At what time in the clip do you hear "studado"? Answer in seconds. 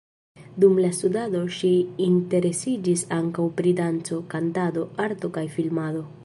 0.99-1.41